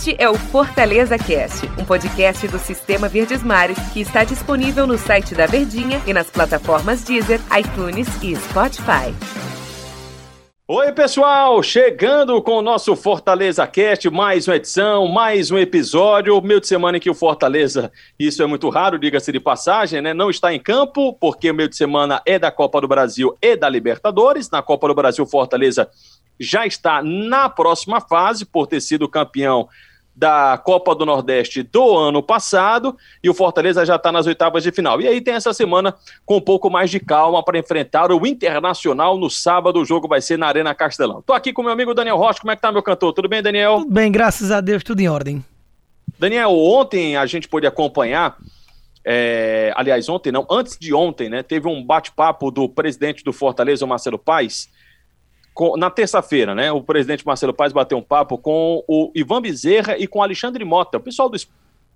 Este 0.00 0.16
é 0.18 0.30
o 0.30 0.34
Fortaleza 0.34 1.18
Cast, 1.18 1.66
um 1.78 1.84
podcast 1.84 2.48
do 2.48 2.58
Sistema 2.58 3.06
Verdes 3.06 3.42
Mares 3.42 3.78
que 3.92 4.00
está 4.00 4.24
disponível 4.24 4.86
no 4.86 4.96
site 4.96 5.34
da 5.34 5.44
Verdinha 5.44 6.00
e 6.06 6.14
nas 6.14 6.30
plataformas 6.30 7.04
Deezer, 7.04 7.38
iTunes 7.54 8.08
e 8.22 8.34
Spotify. 8.34 9.14
Oi, 10.66 10.92
pessoal! 10.92 11.62
Chegando 11.62 12.40
com 12.40 12.52
o 12.52 12.62
nosso 12.62 12.96
Fortaleza 12.96 13.66
Cast, 13.66 14.08
mais 14.08 14.48
uma 14.48 14.56
edição, 14.56 15.06
mais 15.06 15.50
um 15.50 15.58
episódio. 15.58 16.40
Meio 16.40 16.62
de 16.62 16.66
semana 16.66 16.96
em 16.96 17.00
que 17.00 17.10
o 17.10 17.14
Fortaleza, 17.14 17.92
isso 18.18 18.42
é 18.42 18.46
muito 18.46 18.70
raro, 18.70 18.98
diga-se 18.98 19.30
de 19.30 19.38
passagem, 19.38 20.00
né? 20.00 20.14
Não 20.14 20.30
está 20.30 20.54
em 20.54 20.58
campo, 20.58 21.12
porque 21.12 21.50
o 21.50 21.54
meio 21.54 21.68
de 21.68 21.76
semana 21.76 22.22
é 22.24 22.38
da 22.38 22.50
Copa 22.50 22.80
do 22.80 22.88
Brasil 22.88 23.36
e 23.42 23.54
da 23.54 23.68
Libertadores. 23.68 24.48
Na 24.48 24.62
Copa 24.62 24.88
do 24.88 24.94
Brasil, 24.94 25.26
Fortaleza 25.26 25.90
já 26.40 26.66
está 26.66 27.02
na 27.02 27.50
próxima 27.50 28.00
fase, 28.00 28.46
por 28.46 28.66
ter 28.66 28.80
sido 28.80 29.06
campeão 29.06 29.68
da 30.20 30.60
Copa 30.62 30.94
do 30.94 31.06
Nordeste 31.06 31.62
do 31.62 31.96
ano 31.96 32.22
passado 32.22 32.94
e 33.24 33.30
o 33.30 33.32
Fortaleza 33.32 33.86
já 33.86 33.96
está 33.96 34.12
nas 34.12 34.26
oitavas 34.26 34.62
de 34.62 34.70
final. 34.70 35.00
E 35.00 35.08
aí 35.08 35.18
tem 35.18 35.32
essa 35.32 35.54
semana 35.54 35.94
com 36.26 36.36
um 36.36 36.40
pouco 36.42 36.68
mais 36.68 36.90
de 36.90 37.00
calma 37.00 37.42
para 37.42 37.58
enfrentar 37.58 38.12
o 38.12 38.26
Internacional 38.26 39.16
no 39.16 39.30
sábado. 39.30 39.80
O 39.80 39.84
jogo 39.84 40.06
vai 40.06 40.20
ser 40.20 40.36
na 40.36 40.46
Arena 40.46 40.74
Castelão. 40.74 41.22
Tô 41.22 41.32
aqui 41.32 41.54
com 41.54 41.62
meu 41.62 41.72
amigo 41.72 41.94
Daniel 41.94 42.18
Rocha. 42.18 42.38
Como 42.38 42.50
é 42.50 42.56
que 42.56 42.60
tá, 42.60 42.70
meu 42.70 42.82
cantor? 42.82 43.14
Tudo 43.14 43.30
bem, 43.30 43.42
Daniel? 43.42 43.78
Tudo 43.78 43.94
bem, 43.94 44.12
graças 44.12 44.50
a 44.50 44.60
Deus, 44.60 44.84
tudo 44.84 45.00
em 45.00 45.08
ordem. 45.08 45.42
Daniel, 46.18 46.50
ontem 46.50 47.16
a 47.16 47.24
gente 47.24 47.48
pôde 47.48 47.66
acompanhar. 47.66 48.36
É, 49.02 49.72
aliás, 49.74 50.06
ontem 50.10 50.30
não, 50.30 50.46
antes 50.50 50.76
de 50.78 50.92
ontem, 50.92 51.30
né? 51.30 51.42
Teve 51.42 51.66
um 51.66 51.82
bate-papo 51.82 52.50
do 52.50 52.68
presidente 52.68 53.24
do 53.24 53.32
Fortaleza, 53.32 53.86
o 53.86 53.88
Marcelo 53.88 54.18
Paes, 54.18 54.68
com, 55.60 55.76
na 55.76 55.90
terça-feira, 55.90 56.54
né, 56.54 56.72
o 56.72 56.82
presidente 56.82 57.26
Marcelo 57.26 57.52
Paes 57.52 57.70
bateu 57.70 57.98
um 57.98 58.02
papo 58.02 58.38
com 58.38 58.82
o 58.88 59.12
Ivan 59.14 59.42
Bezerra 59.42 59.98
e 59.98 60.06
com 60.06 60.22
Alexandre 60.22 60.64
Mota, 60.64 60.96
o 60.96 61.02
pessoal 61.02 61.28
do 61.28 61.36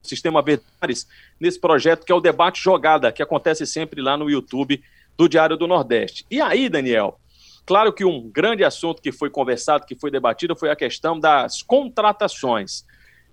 Sistema 0.02 0.42
Verdares, 0.42 1.08
nesse 1.40 1.58
projeto 1.58 2.04
que 2.04 2.12
é 2.12 2.14
o 2.14 2.20
Debate 2.20 2.62
Jogada, 2.62 3.10
que 3.10 3.22
acontece 3.22 3.66
sempre 3.66 4.02
lá 4.02 4.18
no 4.18 4.28
YouTube 4.28 4.84
do 5.16 5.26
Diário 5.26 5.56
do 5.56 5.66
Nordeste. 5.66 6.26
E 6.30 6.42
aí, 6.42 6.68
Daniel, 6.68 7.18
claro 7.64 7.90
que 7.90 8.04
um 8.04 8.28
grande 8.28 8.62
assunto 8.62 9.00
que 9.00 9.10
foi 9.10 9.30
conversado, 9.30 9.86
que 9.86 9.96
foi 9.96 10.10
debatido, 10.10 10.54
foi 10.54 10.68
a 10.68 10.76
questão 10.76 11.18
das 11.18 11.62
contratações. 11.62 12.84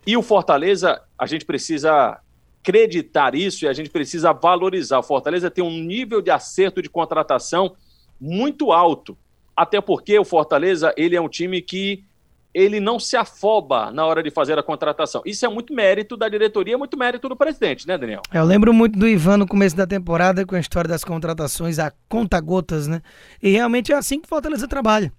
E 0.07 0.16
o 0.16 0.21
Fortaleza, 0.21 1.01
a 1.19 1.25
gente 1.25 1.43
precisa 1.43 2.21
acreditar 2.61 3.35
isso 3.35 3.66
e 3.66 3.67
a 3.67 3.73
gente 3.73 3.89
precisa 3.89 4.31
valorizar. 4.31 4.99
O 4.99 5.03
Fortaleza 5.03 5.51
tem 5.51 5.61
um 5.61 5.83
nível 5.83 6.21
de 6.21 6.31
acerto 6.31 6.81
de 6.81 6.89
contratação 6.89 7.75
muito 8.17 8.71
alto 8.71 9.17
até 9.55 9.80
porque 9.81 10.17
o 10.17 10.25
Fortaleza 10.25 10.94
ele 10.97 11.16
é 11.16 11.21
um 11.21 11.30
time 11.30 11.61
que 11.61 12.03
ele 12.53 12.80
não 12.80 12.99
se 12.99 13.16
afoba 13.16 13.91
na 13.91 14.05
hora 14.05 14.21
de 14.21 14.30
fazer 14.30 14.59
a 14.59 14.63
contratação. 14.63 15.21
Isso 15.25 15.45
é 15.45 15.49
muito 15.49 15.73
mérito 15.73 16.17
da 16.17 16.27
diretoria, 16.27 16.77
muito 16.77 16.97
mérito 16.97 17.30
do 17.30 17.35
presidente, 17.35 17.88
né, 17.88 17.97
Daniel? 17.97 18.22
Eu 18.33 18.44
lembro 18.44 18.73
muito 18.73 18.99
do 18.99 19.07
Ivan 19.07 19.38
no 19.38 19.47
começo 19.47 19.75
da 19.75 19.88
temporada 19.88 20.45
com 20.45 20.55
a 20.55 20.59
história 20.59 20.89
das 20.89 21.03
contratações 21.03 21.79
a 21.79 21.91
conta-gotas, 22.09 22.88
né? 22.88 23.02
E 23.41 23.52
realmente 23.52 23.94
é 23.94 23.95
assim 23.95 24.19
que 24.19 24.25
o 24.25 24.29
Fortaleza 24.29 24.67
trabalha. 24.67 25.11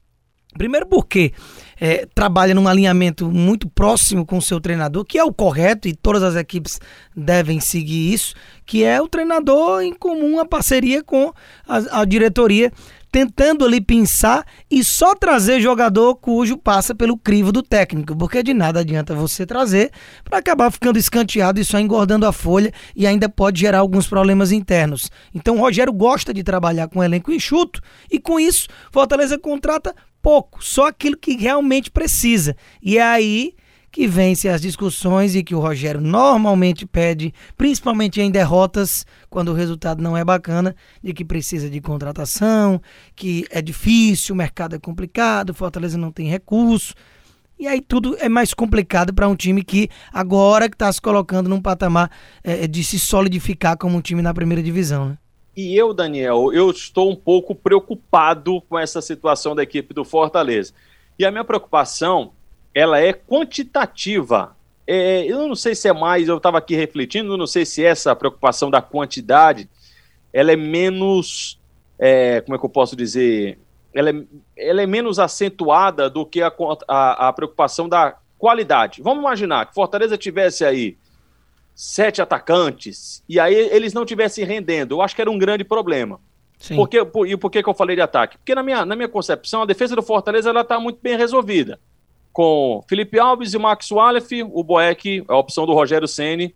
Primeiro 0.56 0.86
porque 0.86 1.32
é, 1.80 2.06
trabalha 2.14 2.54
num 2.54 2.68
alinhamento 2.68 3.30
muito 3.30 3.70
próximo 3.70 4.26
com 4.26 4.36
o 4.36 4.42
seu 4.42 4.60
treinador, 4.60 5.02
que 5.02 5.16
é 5.16 5.24
o 5.24 5.32
correto 5.32 5.88
e 5.88 5.96
todas 5.96 6.22
as 6.22 6.36
equipes 6.36 6.78
devem 7.16 7.58
seguir 7.58 8.12
isso, 8.12 8.34
que 8.66 8.84
é 8.84 9.00
o 9.00 9.08
treinador 9.08 9.80
em 9.80 9.94
comum, 9.94 10.38
a 10.38 10.44
parceria 10.44 11.02
com 11.02 11.32
a, 11.66 12.00
a 12.00 12.04
diretoria 12.04 12.70
tentando 13.12 13.66
ali 13.66 13.78
pensar 13.78 14.46
e 14.70 14.82
só 14.82 15.14
trazer 15.14 15.60
jogador 15.60 16.16
cujo 16.16 16.56
passa 16.56 16.94
pelo 16.94 17.18
crivo 17.18 17.52
do 17.52 17.62
técnico, 17.62 18.16
porque 18.16 18.42
de 18.42 18.54
nada 18.54 18.80
adianta 18.80 19.14
você 19.14 19.44
trazer 19.44 19.92
para 20.24 20.38
acabar 20.38 20.72
ficando 20.72 20.98
escanteado 20.98 21.60
e 21.60 21.64
só 21.64 21.78
engordando 21.78 22.24
a 22.24 22.32
folha 22.32 22.72
e 22.96 23.06
ainda 23.06 23.28
pode 23.28 23.60
gerar 23.60 23.80
alguns 23.80 24.08
problemas 24.08 24.50
internos. 24.50 25.10
Então 25.34 25.56
o 25.56 25.60
Rogério 25.60 25.92
gosta 25.92 26.32
de 26.32 26.42
trabalhar 26.42 26.88
com 26.88 27.04
elenco 27.04 27.30
enxuto 27.30 27.82
e 28.10 28.18
com 28.18 28.40
isso 28.40 28.66
Fortaleza 28.90 29.38
contrata 29.38 29.94
pouco, 30.22 30.64
só 30.64 30.86
aquilo 30.86 31.16
que 31.16 31.36
realmente 31.36 31.90
precisa. 31.90 32.56
E 32.80 32.98
aí 32.98 33.54
que 33.92 34.06
vence 34.08 34.48
as 34.48 34.62
discussões 34.62 35.36
e 35.36 35.44
que 35.44 35.54
o 35.54 35.60
Rogério 35.60 36.00
normalmente 36.00 36.86
pede, 36.86 37.32
principalmente 37.58 38.22
em 38.22 38.30
derrotas, 38.30 39.04
quando 39.28 39.50
o 39.50 39.54
resultado 39.54 40.02
não 40.02 40.16
é 40.16 40.24
bacana, 40.24 40.74
de 41.04 41.12
que 41.12 41.22
precisa 41.22 41.68
de 41.68 41.78
contratação, 41.78 42.80
que 43.14 43.46
é 43.50 43.60
difícil, 43.60 44.34
o 44.34 44.38
mercado 44.38 44.74
é 44.74 44.78
complicado, 44.78 45.52
Fortaleza 45.52 45.98
não 45.98 46.10
tem 46.10 46.26
recurso. 46.26 46.94
E 47.58 47.66
aí 47.66 47.82
tudo 47.82 48.16
é 48.18 48.30
mais 48.30 48.54
complicado 48.54 49.12
para 49.12 49.28
um 49.28 49.36
time 49.36 49.62
que 49.62 49.90
agora 50.10 50.64
está 50.64 50.90
se 50.90 51.00
colocando 51.00 51.50
num 51.50 51.60
patamar 51.60 52.10
é, 52.42 52.66
de 52.66 52.82
se 52.82 52.98
solidificar 52.98 53.76
como 53.76 53.98
um 53.98 54.00
time 54.00 54.22
na 54.22 54.32
primeira 54.32 54.62
divisão. 54.62 55.10
Né? 55.10 55.18
E 55.54 55.76
eu, 55.76 55.92
Daniel, 55.92 56.50
eu 56.50 56.70
estou 56.70 57.10
um 57.10 57.14
pouco 57.14 57.54
preocupado 57.54 58.62
com 58.62 58.78
essa 58.78 59.02
situação 59.02 59.54
da 59.54 59.62
equipe 59.62 59.92
do 59.92 60.02
Fortaleza. 60.02 60.72
E 61.18 61.26
a 61.26 61.30
minha 61.30 61.44
preocupação 61.44 62.32
ela 62.74 63.00
é 63.00 63.12
quantitativa. 63.12 64.56
É, 64.86 65.24
eu 65.24 65.46
não 65.46 65.54
sei 65.54 65.74
se 65.74 65.88
é 65.88 65.92
mais, 65.92 66.28
eu 66.28 66.36
estava 66.36 66.58
aqui 66.58 66.74
refletindo, 66.74 67.36
não 67.36 67.46
sei 67.46 67.64
se 67.64 67.84
essa 67.84 68.14
preocupação 68.16 68.70
da 68.70 68.82
quantidade, 68.82 69.68
ela 70.32 70.52
é 70.52 70.56
menos, 70.56 71.60
é, 71.98 72.40
como 72.40 72.56
é 72.56 72.58
que 72.58 72.64
eu 72.64 72.70
posso 72.70 72.96
dizer, 72.96 73.58
ela 73.94 74.10
é, 74.10 74.14
ela 74.56 74.82
é 74.82 74.86
menos 74.86 75.18
acentuada 75.18 76.10
do 76.10 76.26
que 76.26 76.42
a, 76.42 76.52
a, 76.88 77.28
a 77.28 77.32
preocupação 77.32 77.88
da 77.88 78.16
qualidade. 78.38 79.02
Vamos 79.02 79.20
imaginar 79.20 79.66
que 79.66 79.74
Fortaleza 79.74 80.16
tivesse 80.16 80.64
aí 80.64 80.96
sete 81.74 82.20
atacantes 82.20 83.22
e 83.28 83.38
aí 83.38 83.54
eles 83.54 83.92
não 83.92 84.04
tivessem 84.04 84.44
rendendo. 84.44 84.96
Eu 84.96 85.02
acho 85.02 85.14
que 85.14 85.20
era 85.20 85.30
um 85.30 85.38
grande 85.38 85.62
problema. 85.62 86.20
Sim. 86.58 86.76
Por 86.76 86.88
que, 86.88 87.04
por, 87.04 87.26
e 87.26 87.36
por 87.36 87.50
que, 87.50 87.62
que 87.62 87.68
eu 87.68 87.74
falei 87.74 87.96
de 87.96 88.02
ataque? 88.02 88.38
Porque 88.38 88.54
na 88.54 88.62
minha, 88.62 88.84
na 88.84 88.96
minha 88.96 89.08
concepção, 89.08 89.62
a 89.62 89.66
defesa 89.66 89.96
do 89.96 90.02
Fortaleza 90.02 90.50
está 90.58 90.78
muito 90.78 90.98
bem 91.02 91.16
resolvida 91.16 91.78
com 92.32 92.82
Felipe 92.88 93.18
Alves 93.18 93.54
e 93.54 93.58
Max 93.58 93.90
Wallace, 93.90 94.42
o 94.42 94.64
Boeck, 94.64 95.24
a 95.28 95.36
opção 95.36 95.66
do 95.66 95.74
Rogério 95.74 96.08
Ceni 96.08 96.54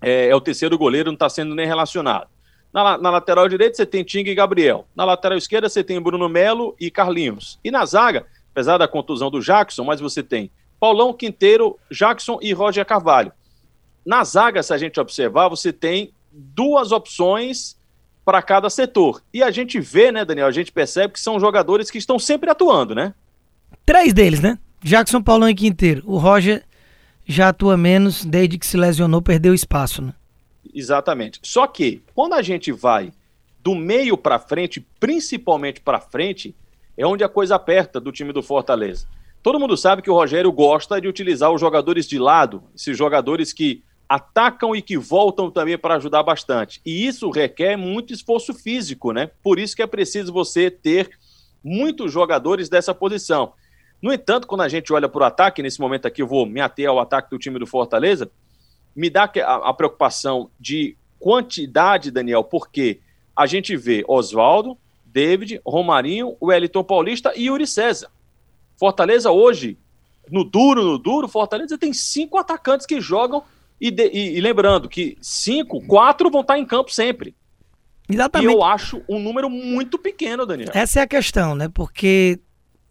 é, 0.00 0.28
é, 0.28 0.34
o 0.34 0.40
terceiro 0.40 0.76
goleiro, 0.76 1.10
não 1.10 1.14
está 1.14 1.28
sendo 1.28 1.54
nem 1.54 1.66
relacionado. 1.66 2.28
Na, 2.72 2.98
na, 2.98 3.10
lateral 3.10 3.48
direita 3.48 3.76
você 3.76 3.86
tem 3.86 4.04
Ting 4.04 4.28
e 4.28 4.34
Gabriel. 4.34 4.86
Na 4.94 5.04
lateral 5.04 5.38
esquerda 5.38 5.68
você 5.68 5.82
tem 5.82 6.00
Bruno 6.00 6.28
Melo 6.28 6.76
e 6.78 6.90
Carlinhos. 6.90 7.58
E 7.64 7.70
na 7.70 7.84
zaga, 7.86 8.26
apesar 8.52 8.76
da 8.76 8.86
contusão 8.86 9.30
do 9.30 9.40
Jackson, 9.40 9.84
mas 9.84 10.00
você 10.00 10.22
tem 10.22 10.50
Paulão 10.78 11.12
Quinteiro, 11.12 11.78
Jackson 11.90 12.38
e 12.42 12.52
Roger 12.52 12.84
Carvalho. 12.84 13.32
Na 14.04 14.22
zaga, 14.24 14.62
se 14.62 14.74
a 14.74 14.78
gente 14.78 15.00
observar, 15.00 15.48
você 15.48 15.72
tem 15.72 16.12
duas 16.30 16.92
opções 16.92 17.76
para 18.24 18.42
cada 18.42 18.68
setor. 18.68 19.22
E 19.32 19.42
a 19.42 19.50
gente 19.50 19.80
vê, 19.80 20.12
né, 20.12 20.24
Daniel, 20.24 20.46
a 20.46 20.52
gente 20.52 20.70
percebe 20.70 21.14
que 21.14 21.20
são 21.20 21.40
jogadores 21.40 21.90
que 21.90 21.98
estão 21.98 22.18
sempre 22.18 22.50
atuando, 22.50 22.94
né? 22.94 23.14
Três 23.84 24.12
deles, 24.12 24.40
né? 24.40 24.58
Jackson 24.82 25.22
Paulão 25.22 25.48
e 25.48 25.54
Quinteiro. 25.54 26.02
O 26.06 26.18
Roger 26.18 26.64
já 27.24 27.48
atua 27.48 27.76
menos 27.76 28.24
desde 28.24 28.58
que 28.58 28.66
se 28.66 28.76
lesionou, 28.76 29.20
perdeu 29.20 29.52
espaço, 29.52 30.00
né? 30.00 30.14
Exatamente. 30.72 31.40
Só 31.42 31.66
que 31.66 32.02
quando 32.14 32.34
a 32.34 32.42
gente 32.42 32.70
vai 32.70 33.12
do 33.62 33.74
meio 33.74 34.16
para 34.16 34.38
frente, 34.38 34.86
principalmente 35.00 35.80
para 35.80 36.00
frente, 36.00 36.54
é 36.96 37.06
onde 37.06 37.24
a 37.24 37.28
coisa 37.28 37.56
aperta 37.56 38.00
do 38.00 38.12
time 38.12 38.32
do 38.32 38.42
Fortaleza. 38.42 39.06
Todo 39.42 39.60
mundo 39.60 39.76
sabe 39.76 40.02
que 40.02 40.10
o 40.10 40.14
Rogério 40.14 40.50
gosta 40.52 41.00
de 41.00 41.08
utilizar 41.08 41.52
os 41.52 41.60
jogadores 41.60 42.06
de 42.06 42.18
lado, 42.18 42.62
esses 42.74 42.96
jogadores 42.96 43.52
que 43.52 43.82
atacam 44.08 44.74
e 44.74 44.80
que 44.80 44.96
voltam 44.96 45.50
também 45.50 45.76
para 45.76 45.96
ajudar 45.96 46.22
bastante. 46.22 46.80
E 46.84 47.06
isso 47.06 47.30
requer 47.30 47.76
muito 47.76 48.12
esforço 48.12 48.54
físico, 48.54 49.12
né? 49.12 49.30
Por 49.42 49.58
isso 49.58 49.74
que 49.74 49.82
é 49.82 49.86
preciso 49.86 50.32
você 50.32 50.70
ter 50.70 51.10
muitos 51.62 52.12
jogadores 52.12 52.68
dessa 52.68 52.94
posição. 52.94 53.52
No 54.06 54.12
entanto, 54.12 54.46
quando 54.46 54.60
a 54.60 54.68
gente 54.68 54.92
olha 54.92 55.08
para 55.08 55.20
o 55.20 55.24
ataque, 55.24 55.60
nesse 55.60 55.80
momento 55.80 56.06
aqui 56.06 56.22
eu 56.22 56.28
vou 56.28 56.46
me 56.46 56.60
ater 56.60 56.88
ao 56.88 57.00
ataque 57.00 57.28
do 57.28 57.40
time 57.40 57.58
do 57.58 57.66
Fortaleza, 57.66 58.30
me 58.94 59.10
dá 59.10 59.28
a, 59.44 59.70
a 59.70 59.74
preocupação 59.74 60.48
de 60.60 60.96
quantidade, 61.18 62.12
Daniel, 62.12 62.44
porque 62.44 63.00
a 63.34 63.46
gente 63.46 63.76
vê 63.76 64.04
Oswaldo, 64.06 64.78
David, 65.04 65.60
Romarinho, 65.66 66.36
Wellington 66.40 66.84
Paulista 66.84 67.32
e 67.34 67.46
Yuri 67.46 67.66
César. 67.66 68.08
Fortaleza 68.78 69.32
hoje, 69.32 69.76
no 70.30 70.44
duro, 70.44 70.84
no 70.84 70.98
duro, 70.98 71.26
Fortaleza 71.26 71.76
tem 71.76 71.92
cinco 71.92 72.38
atacantes 72.38 72.86
que 72.86 73.00
jogam 73.00 73.42
e, 73.80 73.90
de, 73.90 74.08
e, 74.10 74.36
e 74.36 74.40
lembrando 74.40 74.88
que 74.88 75.18
cinco, 75.20 75.84
quatro 75.84 76.30
vão 76.30 76.42
estar 76.42 76.56
em 76.56 76.64
campo 76.64 76.92
sempre. 76.92 77.34
Exatamente. 78.08 78.52
E 78.52 78.54
eu 78.54 78.62
acho 78.62 79.02
um 79.08 79.18
número 79.18 79.50
muito 79.50 79.98
pequeno, 79.98 80.46
Daniel. 80.46 80.70
Essa 80.72 81.00
é 81.00 81.02
a 81.02 81.08
questão, 81.08 81.56
né? 81.56 81.68
Porque 81.68 82.38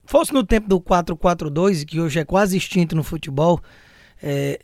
fosse 0.06 0.34
no 0.34 0.44
tempo 0.44 0.68
do 0.68 0.80
4-4-2, 0.80 1.86
que 1.86 2.00
hoje 2.00 2.20
é 2.20 2.26
quase 2.26 2.58
extinto 2.58 2.96
no 2.96 3.04
futebol, 3.04 3.62
é, 4.22 4.60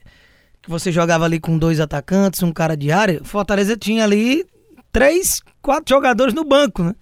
que 0.61 0.69
você 0.69 0.91
jogava 0.91 1.25
ali 1.25 1.39
com 1.39 1.57
dois 1.57 1.79
atacantes, 1.79 2.43
um 2.43 2.51
cara 2.51 2.75
de 2.77 2.91
área, 2.91 3.21
Fortaleza 3.23 3.75
tinha 3.75 4.03
ali 4.03 4.45
três, 4.91 5.41
quatro 5.61 5.95
jogadores 5.95 6.33
no 6.33 6.43
banco, 6.43 6.83
né? 6.83 6.93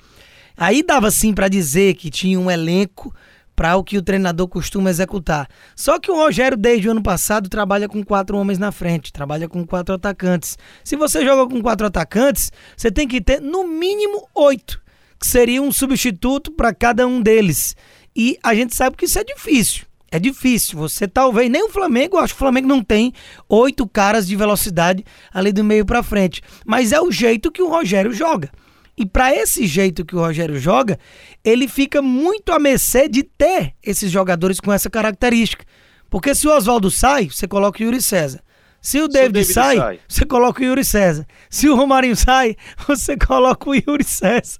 Aí 0.56 0.83
dava 0.83 1.09
sim 1.09 1.33
para 1.33 1.47
dizer 1.47 1.95
que 1.95 2.09
tinha 2.09 2.39
um 2.39 2.51
elenco 2.51 3.13
para 3.59 3.75
o 3.75 3.83
que 3.83 3.97
o 3.97 4.01
treinador 4.01 4.47
costuma 4.47 4.89
executar. 4.89 5.47
Só 5.75 6.00
que 6.00 6.09
o 6.09 6.15
Rogério, 6.15 6.57
desde 6.57 6.88
o 6.88 6.91
ano 6.91 7.03
passado, 7.03 7.50
trabalha 7.50 7.89
com 7.89 8.01
quatro 8.03 8.38
homens 8.38 8.57
na 8.57 8.71
frente, 8.71 9.12
trabalha 9.12 9.50
com 9.50 9.65
quatro 9.65 9.95
atacantes. 9.95 10.57
Se 10.81 10.95
você 10.95 11.25
joga 11.25 11.53
com 11.53 11.62
quatro 11.62 11.86
atacantes, 11.86 12.53
você 12.75 12.89
tem 12.89 13.06
que 13.06 13.19
ter 13.19 13.41
no 13.41 13.68
mínimo 13.68 14.30
oito, 14.33 14.81
que 15.19 15.27
seria 15.27 15.62
um 15.62 15.74
substituto 15.74 16.51
para 16.53 16.74
cada 16.74 17.06
um 17.06 17.21
deles. 17.21 17.75
E 18.16 18.38
a 18.44 18.54
gente 18.56 18.76
sabe 18.76 18.96
que 18.96 19.06
isso 19.06 19.20
é 19.20 19.24
difícil. 19.24 19.86
É 20.12 20.20
difícil. 20.20 20.78
Você 20.80 21.08
talvez 21.08 21.50
nem 21.50 21.64
o 21.64 21.70
Flamengo, 21.70 22.18
acho 22.18 22.34
que 22.34 22.38
o 22.38 22.40
Flamengo 22.40 22.68
não 22.68 22.84
tem 22.84 23.14
oito 23.48 23.88
caras 23.88 24.28
de 24.28 24.36
velocidade 24.36 25.06
ali 25.32 25.52
do 25.52 25.64
meio 25.64 25.86
para 25.86 26.02
frente. 26.02 26.42
Mas 26.66 26.92
é 26.92 27.00
o 27.00 27.12
jeito 27.12 27.52
que 27.52 27.62
o 27.62 27.70
Rogério 27.70 28.12
joga. 28.12 28.50
E 28.98 29.06
para 29.06 29.34
esse 29.34 29.66
jeito 29.66 30.04
que 30.04 30.16
o 30.16 30.20
Rogério 30.20 30.60
joga, 30.60 31.00
ele 31.44 31.68
fica 31.68 32.02
muito 32.02 32.52
a 32.52 32.60
mercê 32.60 33.08
de 33.08 33.24
ter 33.24 33.74
esses 33.82 34.12
jogadores 34.12 34.60
com 34.60 34.74
essa 34.74 34.90
característica. 34.90 35.64
Porque 36.10 36.34
se 36.36 36.48
o 36.48 36.52
Oswaldo 36.52 36.90
sai, 36.92 37.30
você 37.30 37.48
coloca 37.48 37.82
o 37.82 37.86
Yuri 37.86 38.02
César. 38.02 38.42
Se 38.81 39.00
o 39.02 39.08
David, 39.08 39.46
se 39.46 39.52
o 39.52 39.54
David 39.54 39.54
sai, 39.54 39.78
sai, 39.78 40.00
você 40.08 40.26
coloca 40.26 40.62
o 40.62 40.66
Yuri 40.66 40.86
César. 40.86 41.26
Se 41.50 41.68
o 41.70 41.76
Romarinho 41.76 42.16
sai, 42.16 42.56
você 42.88 43.18
coloca 43.18 43.70
o 43.70 43.76
Yuri 43.76 44.04
César. 44.04 44.60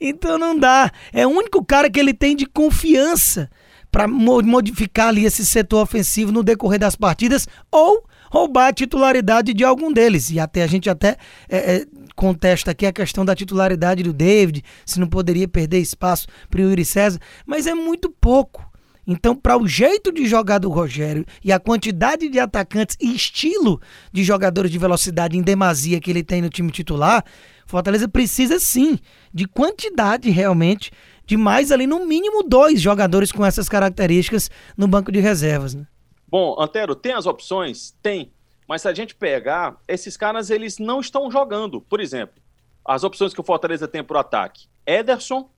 Então 0.00 0.38
não 0.38 0.58
dá. 0.58 0.90
É 1.12 1.26
o 1.26 1.30
único 1.30 1.64
cara 1.64 1.90
que 1.90 1.98
ele 1.98 2.14
tem 2.14 2.36
de 2.36 2.46
confiança 2.46 3.50
para 3.90 4.06
modificar 4.06 5.08
ali 5.08 5.24
esse 5.24 5.44
setor 5.46 5.82
ofensivo 5.82 6.30
no 6.30 6.42
decorrer 6.42 6.78
das 6.78 6.94
partidas 6.94 7.48
ou 7.70 8.04
roubar 8.30 8.68
a 8.68 8.72
titularidade 8.72 9.54
de 9.54 9.64
algum 9.64 9.92
deles. 9.92 10.30
E 10.30 10.38
até 10.38 10.62
a 10.62 10.66
gente 10.66 10.90
até 10.90 11.16
é, 11.48 11.76
é, 11.76 11.86
contesta 12.14 12.72
aqui 12.72 12.84
a 12.84 12.92
questão 12.92 13.24
da 13.24 13.34
titularidade 13.34 14.02
do 14.02 14.12
David, 14.12 14.62
se 14.84 15.00
não 15.00 15.06
poderia 15.06 15.48
perder 15.48 15.80
espaço 15.80 16.26
para 16.50 16.60
o 16.60 16.64
Yuri 16.64 16.84
César, 16.84 17.18
mas 17.46 17.66
é 17.66 17.74
muito 17.74 18.10
pouco. 18.10 18.64
Então, 19.06 19.36
para 19.36 19.56
o 19.56 19.68
jeito 19.68 20.10
de 20.12 20.26
jogar 20.26 20.58
do 20.58 20.68
Rogério 20.68 21.24
e 21.44 21.52
a 21.52 21.60
quantidade 21.60 22.28
de 22.28 22.40
atacantes 22.40 22.96
e 23.00 23.14
estilo 23.14 23.80
de 24.12 24.24
jogadores 24.24 24.70
de 24.70 24.78
velocidade 24.78 25.38
em 25.38 25.42
demasia 25.42 26.00
que 26.00 26.10
ele 26.10 26.24
tem 26.24 26.42
no 26.42 26.48
time 26.48 26.72
titular, 26.72 27.24
Fortaleza 27.66 28.08
precisa 28.08 28.58
sim 28.58 28.98
de 29.32 29.46
quantidade 29.46 30.28
realmente 30.30 30.90
de 31.24 31.36
mais 31.36 31.70
ali 31.70 31.86
no 31.86 32.04
mínimo 32.04 32.42
dois 32.42 32.80
jogadores 32.80 33.30
com 33.30 33.44
essas 33.44 33.68
características 33.68 34.50
no 34.76 34.88
banco 34.88 35.12
de 35.12 35.20
reservas. 35.20 35.74
Né? 35.74 35.86
Bom, 36.28 36.56
Antero, 36.58 36.94
tem 36.94 37.12
as 37.12 37.26
opções? 37.26 37.94
Tem. 38.02 38.32
Mas 38.68 38.82
se 38.82 38.88
a 38.88 38.94
gente 38.94 39.14
pegar, 39.14 39.76
esses 39.86 40.16
caras 40.16 40.50
eles 40.50 40.78
não 40.78 41.00
estão 41.00 41.30
jogando. 41.30 41.80
Por 41.80 42.00
exemplo, 42.00 42.42
as 42.84 43.04
opções 43.04 43.32
que 43.32 43.40
o 43.40 43.44
Fortaleza 43.44 43.86
tem 43.86 44.02
para 44.02 44.16
o 44.16 44.20
ataque: 44.20 44.66
Ederson, 44.84 45.48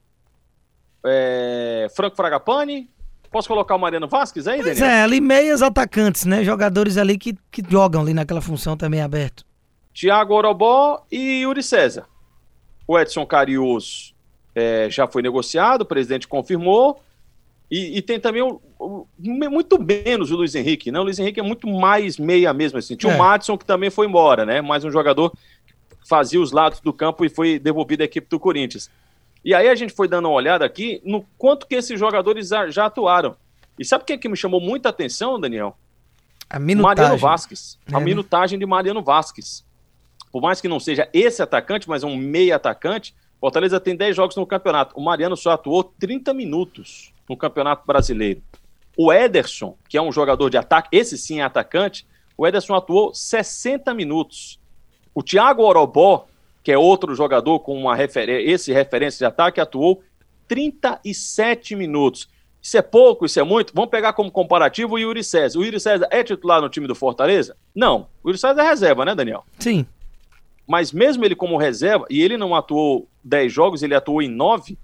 é, 1.04 1.86
Franco 1.94 2.16
Fragapane. 2.16 2.90
Posso 3.30 3.46
colocar 3.46 3.74
o 3.74 3.78
Mariano 3.78 4.08
Vasquez 4.08 4.48
aí, 4.48 4.62
pois 4.62 4.78
Daniel? 4.78 4.96
É, 4.96 5.02
ali 5.02 5.20
meias 5.20 5.62
atacantes, 5.62 6.24
né? 6.24 6.42
Jogadores 6.42 6.96
ali 6.96 7.18
que, 7.18 7.34
que 7.50 7.62
jogam 7.68 8.00
ali 8.00 8.14
naquela 8.14 8.40
função 8.40 8.76
também 8.76 9.00
aberto. 9.00 9.44
Thiago 9.92 10.34
Orobó 10.34 11.04
e 11.10 11.42
Yuri 11.42 11.62
César. 11.62 12.06
O 12.86 12.98
Edson 12.98 13.26
Carius 13.26 14.14
é, 14.54 14.88
já 14.88 15.06
foi 15.06 15.22
negociado, 15.22 15.82
o 15.82 15.86
presidente 15.86 16.26
confirmou. 16.26 17.00
E, 17.70 17.98
e, 17.98 18.02
tem 18.02 18.18
também 18.18 18.40
o, 18.40 18.60
o, 18.78 19.06
muito 19.18 19.78
menos 19.78 20.30
o 20.30 20.36
Luiz 20.36 20.54
Henrique, 20.54 20.90
né? 20.90 20.98
O 20.98 21.02
Luiz 21.02 21.18
Henrique 21.18 21.38
é 21.38 21.42
muito 21.42 21.68
mais 21.68 22.18
meia 22.18 22.52
mesmo, 22.54 22.78
assim. 22.78 22.96
Tinha 22.96 23.12
é. 23.12 23.14
o 23.14 23.18
Madison 23.18 23.58
que 23.58 23.64
também 23.64 23.90
foi 23.90 24.06
embora, 24.06 24.46
né? 24.46 24.62
Mais 24.62 24.84
um 24.84 24.90
jogador 24.90 25.30
que 25.66 26.08
fazia 26.08 26.40
os 26.40 26.50
lados 26.50 26.80
do 26.80 26.94
campo 26.94 27.26
e 27.26 27.28
foi 27.28 27.58
devolvido 27.58 28.02
à 28.02 28.06
equipe 28.06 28.26
do 28.26 28.40
Corinthians. 28.40 28.90
E 29.48 29.54
aí 29.54 29.66
a 29.66 29.74
gente 29.74 29.94
foi 29.94 30.06
dando 30.06 30.26
uma 30.26 30.34
olhada 30.34 30.62
aqui 30.62 31.00
no 31.02 31.24
quanto 31.38 31.66
que 31.66 31.74
esses 31.74 31.98
jogadores 31.98 32.50
já, 32.50 32.84
atuaram. 32.84 33.34
E 33.78 33.84
sabe 33.84 34.04
quem 34.04 34.12
é 34.12 34.18
que 34.18 34.28
me 34.28 34.36
chamou 34.36 34.60
muita 34.60 34.90
atenção, 34.90 35.40
Daniel? 35.40 35.74
A 36.50 36.58
minutagem. 36.58 37.02
Mariano 37.02 37.16
Vasquez. 37.18 37.78
É, 37.90 37.96
a 37.96 37.98
né? 37.98 38.04
minutagem 38.04 38.58
de 38.58 38.66
Mariano 38.66 39.02
Vasquez. 39.02 39.64
Por 40.30 40.42
mais 40.42 40.60
que 40.60 40.68
não 40.68 40.78
seja 40.78 41.08
esse 41.14 41.40
atacante, 41.40 41.88
mas 41.88 42.02
é 42.02 42.06
um 42.06 42.14
meia 42.14 42.56
atacante, 42.56 43.14
Fortaleza 43.40 43.80
tem 43.80 43.96
10 43.96 44.14
jogos 44.14 44.36
no 44.36 44.46
campeonato. 44.46 44.94
O 44.94 45.02
Mariano 45.02 45.34
só 45.34 45.52
atuou 45.52 45.82
30 45.82 46.34
minutos 46.34 47.14
no 47.26 47.34
Campeonato 47.34 47.86
Brasileiro. 47.86 48.42
O 48.98 49.10
Ederson, 49.10 49.78
que 49.88 49.96
é 49.96 50.02
um 50.02 50.12
jogador 50.12 50.50
de 50.50 50.58
ataque, 50.58 50.90
esse 50.92 51.16
sim 51.16 51.40
é 51.40 51.44
atacante, 51.44 52.06
o 52.36 52.46
Ederson 52.46 52.74
atuou 52.74 53.14
60 53.14 53.94
minutos. 53.94 54.60
O 55.14 55.22
Thiago 55.22 55.62
Orobó, 55.62 56.26
que 56.68 56.72
é 56.72 56.76
outro 56.76 57.14
jogador 57.14 57.60
com 57.60 57.74
uma 57.74 57.96
refer 57.96 58.28
esse 58.28 58.74
referência 58.74 59.20
de 59.20 59.24
ataque, 59.24 59.58
atuou 59.58 60.02
37 60.46 61.74
minutos. 61.74 62.28
Isso 62.60 62.76
é 62.76 62.82
pouco, 62.82 63.24
isso 63.24 63.40
é 63.40 63.42
muito? 63.42 63.72
Vamos 63.74 63.88
pegar 63.88 64.12
como 64.12 64.30
comparativo 64.30 64.96
o 64.96 64.98
Yuri 64.98 65.24
César. 65.24 65.58
O 65.58 65.64
Yuri 65.64 65.80
César 65.80 66.06
é 66.10 66.22
titular 66.22 66.60
no 66.60 66.68
time 66.68 66.86
do 66.86 66.94
Fortaleza? 66.94 67.56
Não. 67.74 68.08
O 68.22 68.28
Yuri 68.28 68.38
César 68.38 68.60
é 68.60 68.68
reserva, 68.68 69.06
né, 69.06 69.14
Daniel? 69.14 69.46
Sim. 69.58 69.86
Mas 70.66 70.92
mesmo 70.92 71.24
ele 71.24 71.34
como 71.34 71.56
reserva, 71.56 72.04
e 72.10 72.20
ele 72.20 72.36
não 72.36 72.54
atuou 72.54 73.08
10 73.24 73.50
jogos, 73.50 73.82
ele 73.82 73.94
atuou 73.94 74.20
em 74.20 74.28
9, 74.28 74.76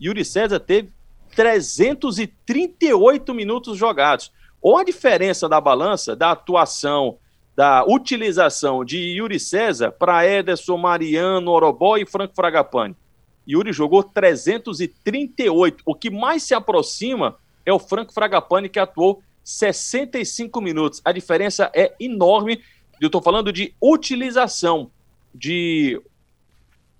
Yuri 0.00 0.24
César 0.24 0.60
teve 0.60 0.92
338 1.34 3.34
minutos 3.34 3.76
jogados. 3.76 4.30
Ou 4.62 4.78
a 4.78 4.84
diferença 4.84 5.48
da 5.48 5.60
balança 5.60 6.14
da 6.14 6.30
atuação, 6.30 7.18
da 7.56 7.84
utilização 7.84 8.84
de 8.84 8.98
Yuri 8.98 9.38
César 9.38 9.92
para 9.92 10.26
Ederson, 10.26 10.76
Mariano, 10.76 11.50
Orobó 11.50 11.96
e 11.96 12.06
Franco 12.06 12.34
Fragapane. 12.34 12.96
Yuri 13.48 13.72
jogou 13.72 14.02
338. 14.02 15.82
O 15.84 15.94
que 15.94 16.10
mais 16.10 16.42
se 16.42 16.54
aproxima 16.54 17.36
é 17.64 17.72
o 17.72 17.78
Franco 17.78 18.12
Fragapane, 18.12 18.68
que 18.68 18.78
atuou 18.78 19.22
65 19.44 20.60
minutos. 20.60 21.00
A 21.04 21.12
diferença 21.12 21.70
é 21.74 21.94
enorme. 22.00 22.60
Eu 23.00 23.06
estou 23.06 23.22
falando 23.22 23.52
de 23.52 23.74
utilização, 23.80 24.90
de, 25.34 26.00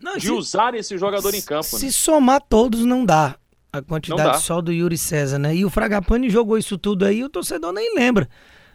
não, 0.00 0.16
de 0.16 0.26
se, 0.26 0.30
usar 0.30 0.74
esse 0.74 0.98
jogador 0.98 1.34
em 1.34 1.40
campo. 1.40 1.64
Se 1.64 1.86
né? 1.86 1.92
somar 1.92 2.40
todos, 2.42 2.84
não 2.84 3.04
dá 3.04 3.36
a 3.72 3.82
quantidade 3.82 4.42
só 4.42 4.60
do 4.60 4.72
Yuri 4.72 4.98
César, 4.98 5.38
né? 5.38 5.54
E 5.54 5.64
o 5.64 5.70
Fragapane 5.70 6.28
jogou 6.30 6.58
isso 6.58 6.78
tudo 6.78 7.04
aí, 7.04 7.24
o 7.24 7.28
torcedor 7.28 7.72
nem 7.72 7.94
lembra. 7.94 8.28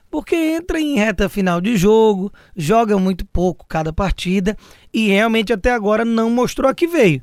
Porque 0.09 0.35
entra 0.35 0.79
em 0.79 0.95
reta 0.95 1.29
final 1.29 1.61
de 1.61 1.77
jogo, 1.77 2.31
joga 2.55 2.97
muito 2.97 3.25
pouco 3.25 3.65
cada 3.67 3.93
partida 3.93 4.57
e 4.93 5.07
realmente 5.09 5.53
até 5.53 5.71
agora 5.71 6.03
não 6.03 6.29
mostrou 6.29 6.69
a 6.69 6.73
que 6.73 6.87
veio. 6.87 7.21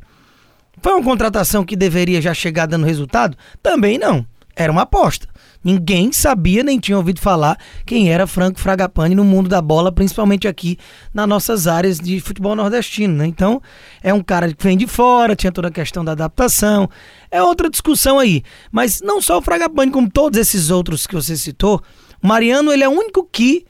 Foi 0.80 0.92
uma 0.92 1.02
contratação 1.02 1.64
que 1.64 1.74
deveria 1.74 2.20
já 2.20 2.32
chegar 2.32 2.66
dando 2.66 2.86
resultado? 2.86 3.36
Também 3.62 3.98
não. 3.98 4.26
Era 4.54 4.72
uma 4.72 4.82
aposta. 4.82 5.28
Ninguém 5.62 6.12
sabia 6.12 6.62
nem 6.62 6.78
tinha 6.78 6.96
ouvido 6.96 7.20
falar 7.20 7.58
quem 7.84 8.10
era 8.10 8.26
Franco 8.26 8.60
Fragapane 8.60 9.14
no 9.14 9.24
mundo 9.24 9.48
da 9.48 9.60
bola, 9.60 9.90
principalmente 9.90 10.46
aqui 10.46 10.78
nas 11.12 11.28
nossas 11.28 11.66
áreas 11.66 11.98
de 11.98 12.20
futebol 12.20 12.54
nordestino. 12.54 13.14
Né? 13.16 13.26
Então, 13.26 13.60
é 14.02 14.14
um 14.14 14.22
cara 14.22 14.52
que 14.54 14.62
vem 14.62 14.76
de 14.76 14.86
fora, 14.86 15.36
tinha 15.36 15.50
toda 15.52 15.68
a 15.68 15.72
questão 15.72 16.04
da 16.04 16.12
adaptação. 16.12 16.88
É 17.30 17.42
outra 17.42 17.68
discussão 17.68 18.18
aí. 18.18 18.42
Mas 18.70 19.00
não 19.02 19.20
só 19.20 19.38
o 19.38 19.42
Fragapane, 19.42 19.90
como 19.90 20.08
todos 20.08 20.38
esses 20.38 20.70
outros 20.70 21.06
que 21.06 21.14
você 21.14 21.36
citou, 21.36 21.82
Mariano 22.26 22.72
ele 22.72 22.84
é 22.84 22.88
o 22.88 22.92
único 22.92 23.24
que 23.30 23.64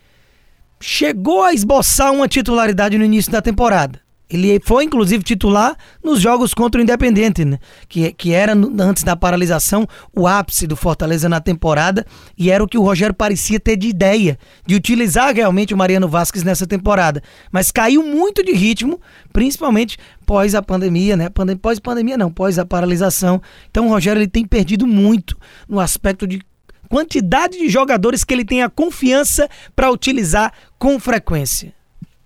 chegou 0.80 1.42
a 1.42 1.52
esboçar 1.52 2.12
uma 2.12 2.26
titularidade 2.26 2.98
no 2.98 3.04
início 3.04 3.30
da 3.30 3.42
temporada. 3.42 4.00
Ele 4.28 4.60
foi, 4.64 4.82
inclusive, 4.82 5.22
titular 5.22 5.76
nos 6.02 6.20
jogos 6.20 6.52
contra 6.52 6.80
o 6.80 6.82
Independente, 6.82 7.44
né? 7.44 7.58
que, 7.88 8.10
que 8.12 8.32
era, 8.32 8.54
antes 8.54 9.04
da 9.04 9.14
paralisação, 9.14 9.86
o 10.12 10.26
ápice 10.26 10.66
do 10.66 10.74
Fortaleza 10.74 11.28
na 11.28 11.40
temporada 11.40 12.04
e 12.36 12.50
era 12.50 12.62
o 12.62 12.66
que 12.66 12.76
o 12.76 12.82
Rogério 12.82 13.14
parecia 13.14 13.60
ter 13.60 13.76
de 13.76 13.86
ideia, 13.86 14.36
de 14.66 14.74
utilizar 14.74 15.32
realmente 15.32 15.72
o 15.72 15.76
Mariano 15.76 16.08
Vasquez 16.08 16.42
nessa 16.42 16.66
temporada. 16.66 17.22
Mas 17.52 17.70
caiu 17.70 18.02
muito 18.02 18.42
de 18.42 18.52
ritmo, 18.52 19.00
principalmente 19.32 19.96
pós 20.24 20.56
a 20.56 20.62
pandemia, 20.62 21.16
né? 21.16 21.28
Pós 21.62 21.78
pandemia 21.78 22.18
não, 22.18 22.32
pós 22.32 22.58
a 22.58 22.66
paralisação. 22.66 23.40
Então 23.70 23.86
o 23.86 23.90
Rogério 23.90 24.18
ele 24.18 24.28
tem 24.28 24.44
perdido 24.44 24.88
muito 24.88 25.36
no 25.68 25.78
aspecto 25.78 26.26
de 26.26 26.40
quantidade 26.86 27.58
de 27.58 27.68
jogadores 27.68 28.24
que 28.24 28.32
ele 28.32 28.44
tem 28.44 28.62
a 28.62 28.70
confiança 28.70 29.48
para 29.74 29.90
utilizar 29.90 30.52
com 30.78 30.98
frequência. 30.98 31.74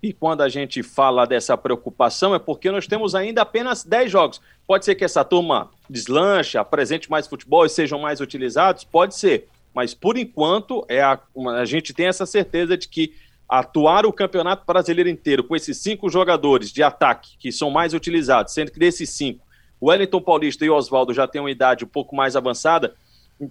E 0.02 0.12
quando 0.12 0.42
a 0.42 0.48
gente 0.48 0.82
fala 0.82 1.26
dessa 1.26 1.56
preocupação 1.56 2.34
é 2.34 2.38
porque 2.38 2.70
nós 2.70 2.86
temos 2.86 3.14
ainda 3.14 3.42
apenas 3.42 3.84
10 3.84 4.10
jogos. 4.10 4.40
Pode 4.66 4.84
ser 4.84 4.94
que 4.94 5.04
essa 5.04 5.24
turma 5.24 5.70
deslanche, 5.88 6.56
apresente 6.56 7.10
mais 7.10 7.26
futebol 7.26 7.66
e 7.66 7.68
sejam 7.68 7.98
mais 8.00 8.20
utilizados? 8.20 8.84
Pode 8.84 9.14
ser. 9.14 9.48
Mas 9.74 9.92
por 9.94 10.16
enquanto 10.16 10.84
é 10.88 11.02
a, 11.02 11.18
a 11.56 11.64
gente 11.64 11.92
tem 11.92 12.06
essa 12.06 12.24
certeza 12.24 12.76
de 12.76 12.88
que 12.88 13.12
atuar 13.48 14.06
o 14.06 14.12
Campeonato 14.12 14.64
Brasileiro 14.64 15.10
inteiro 15.10 15.44
com 15.44 15.56
esses 15.56 15.76
cinco 15.78 16.08
jogadores 16.08 16.72
de 16.72 16.82
ataque 16.82 17.36
que 17.38 17.50
são 17.50 17.70
mais 17.70 17.92
utilizados, 17.92 18.54
sendo 18.54 18.70
que 18.70 18.78
desses 18.78 19.10
cinco, 19.10 19.44
o 19.80 19.88
Wellington 19.88 20.20
Paulista 20.20 20.64
e 20.64 20.70
o 20.70 20.74
Oswaldo 20.74 21.12
já 21.12 21.26
têm 21.26 21.40
uma 21.40 21.50
idade 21.50 21.84
um 21.84 21.88
pouco 21.88 22.14
mais 22.14 22.36
avançada, 22.36 22.94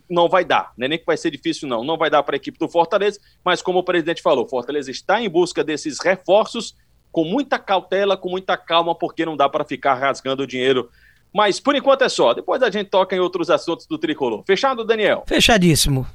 não 0.10 0.30
vai 0.30 0.46
dar, 0.46 0.72
né? 0.78 0.88
nem 0.88 1.00
que 1.00 1.06
vai 1.06 1.18
ser 1.18 1.32
difícil 1.32 1.68
não, 1.68 1.84
não 1.84 1.98
vai 1.98 2.10
dar 2.10 2.22
para 2.24 2.36
a 2.36 2.38
equipe 2.38 2.60
do 2.60 2.70
Fortaleza, 2.70 3.20
mas 3.44 3.62
como 3.62 3.80
o 3.80 3.84
presidente 3.84 4.22
falou, 4.22 4.48
Fortaleza 4.48 4.92
está 4.92 5.22
em 5.22 5.30
busca 5.30 5.64
desses 5.64 6.00
reforços 6.00 6.76
com 7.12 7.24
muita 7.24 7.58
cautela, 7.58 8.16
com 8.16 8.30
muita 8.30 8.56
calma, 8.56 8.94
porque 8.94 9.26
não 9.26 9.36
dá 9.36 9.50
para 9.50 9.66
ficar 9.66 9.96
rasgando 9.96 10.44
o 10.44 10.48
dinheiro 10.48 10.90
Mas 11.34 11.60
por 11.60 11.76
enquanto 11.76 12.04
é 12.04 12.10
só. 12.10 12.34
Depois 12.34 12.62
a 12.62 12.70
gente 12.70 12.90
toca 12.90 13.16
em 13.16 13.20
outros 13.20 13.50
assuntos 13.50 13.86
do 13.86 13.98
tricolor. 13.98 14.44
Fechado, 14.46 14.84
Daniel? 14.84 15.24
Fechadíssimo. 15.28 16.08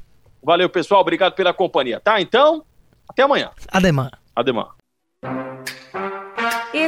Valeu, 0.42 0.68
pessoal. 0.68 1.00
Obrigado 1.00 1.34
pela 1.34 1.54
companhia, 1.54 2.00
tá? 2.00 2.20
Então, 2.20 2.64
até 3.08 3.22
amanhã. 3.22 3.50
Ademã. 3.68 4.10
Ademã. 4.34 4.68